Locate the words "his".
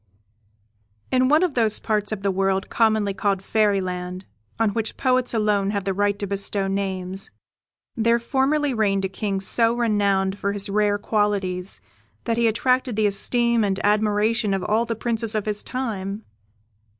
10.53-10.69, 15.45-15.61